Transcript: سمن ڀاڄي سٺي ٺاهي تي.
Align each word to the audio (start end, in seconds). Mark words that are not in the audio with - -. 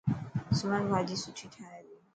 سمن 0.57 0.81
ڀاڄي 0.89 1.15
سٺي 1.23 1.45
ٺاهي 1.53 1.81
تي. 1.87 1.95